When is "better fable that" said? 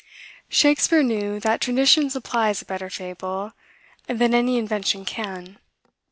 2.65-4.33